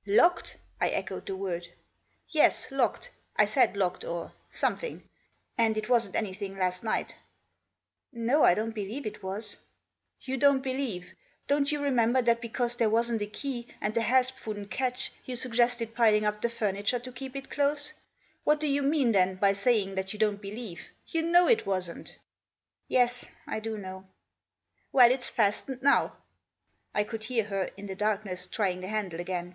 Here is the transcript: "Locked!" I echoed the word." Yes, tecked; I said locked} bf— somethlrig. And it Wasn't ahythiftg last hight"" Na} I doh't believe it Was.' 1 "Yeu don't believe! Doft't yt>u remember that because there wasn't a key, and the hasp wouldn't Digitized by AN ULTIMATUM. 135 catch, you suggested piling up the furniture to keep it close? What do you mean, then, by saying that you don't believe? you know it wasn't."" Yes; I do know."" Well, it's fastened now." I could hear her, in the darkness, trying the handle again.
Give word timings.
"Locked!" 0.06 0.56
I 0.80 0.88
echoed 0.88 1.24
the 1.26 1.36
word." 1.36 1.68
Yes, 2.28 2.66
tecked; 2.68 3.10
I 3.36 3.44
said 3.44 3.76
locked} 3.76 4.02
bf— 4.02 4.32
somethlrig. 4.52 5.02
And 5.56 5.78
it 5.78 5.88
Wasn't 5.88 6.16
ahythiftg 6.16 6.58
last 6.58 6.82
hight"" 6.82 7.14
Na} 8.12 8.42
I 8.42 8.54
doh't 8.54 8.72
believe 8.74 9.06
it 9.06 9.22
Was.' 9.22 9.54
1 9.54 9.60
"Yeu 10.22 10.36
don't 10.36 10.62
believe! 10.62 11.14
Doft't 11.46 11.68
yt>u 11.68 11.80
remember 11.80 12.20
that 12.22 12.40
because 12.40 12.74
there 12.74 12.90
wasn't 12.90 13.22
a 13.22 13.26
key, 13.28 13.68
and 13.80 13.94
the 13.94 14.00
hasp 14.02 14.44
wouldn't 14.44 14.68
Digitized 14.68 14.80
by 14.80 14.86
AN 14.86 14.88
ULTIMATUM. 14.88 15.12
135 15.12 15.12
catch, 15.12 15.12
you 15.26 15.36
suggested 15.36 15.94
piling 15.94 16.24
up 16.24 16.40
the 16.42 16.50
furniture 16.50 16.98
to 16.98 17.12
keep 17.12 17.36
it 17.36 17.48
close? 17.50 17.92
What 18.42 18.58
do 18.58 18.66
you 18.66 18.82
mean, 18.82 19.12
then, 19.12 19.36
by 19.36 19.52
saying 19.52 19.94
that 19.94 20.12
you 20.12 20.18
don't 20.18 20.40
believe? 20.42 20.88
you 21.06 21.22
know 21.22 21.46
it 21.46 21.66
wasn't."" 21.66 22.16
Yes; 22.88 23.26
I 23.46 23.60
do 23.60 23.78
know."" 23.78 24.08
Well, 24.92 25.12
it's 25.12 25.30
fastened 25.30 25.82
now." 25.84 26.16
I 26.92 27.04
could 27.04 27.22
hear 27.22 27.44
her, 27.44 27.70
in 27.76 27.86
the 27.86 27.94
darkness, 27.94 28.48
trying 28.48 28.80
the 28.80 28.88
handle 28.88 29.20
again. 29.20 29.54